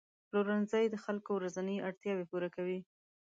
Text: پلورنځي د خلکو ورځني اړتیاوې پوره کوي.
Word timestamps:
پلورنځي 0.27 0.85
د 0.89 0.95
خلکو 1.03 1.31
ورځني 1.35 1.75
اړتیاوې 1.87 2.25
پوره 2.31 2.49
کوي. 2.55 2.79